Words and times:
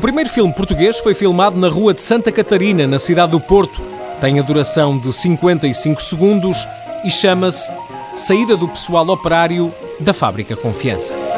primeiro 0.00 0.30
filme 0.30 0.50
português 0.54 0.98
foi 0.98 1.12
filmado 1.12 1.58
na 1.58 1.68
Rua 1.68 1.92
de 1.92 2.00
Santa 2.00 2.32
Catarina, 2.32 2.86
na 2.86 2.98
cidade 2.98 3.32
do 3.32 3.40
Porto. 3.40 3.82
Tem 4.18 4.38
a 4.38 4.42
duração 4.42 4.98
de 4.98 5.12
55 5.12 6.00
segundos 6.00 6.66
e 7.04 7.10
chama-se 7.10 7.70
Saída 8.14 8.56
do 8.56 8.66
Pessoal 8.66 9.06
Operário 9.08 9.70
da 10.00 10.14
Fábrica 10.14 10.56
Confiança. 10.56 11.29